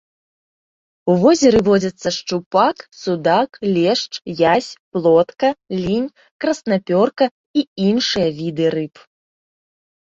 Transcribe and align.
У 1.11 1.17
возеры 1.23 1.59
водзяцца 1.67 2.13
шчупак, 2.17 2.77
судак, 3.03 3.49
лешч, 3.77 4.11
язь, 4.55 4.71
плотка, 4.95 5.47
лінь, 5.85 6.11
краснапёрка 6.43 7.25
і 7.61 7.69
іншыя 7.89 8.27
віды 8.43 8.65
рыб. 8.81 8.95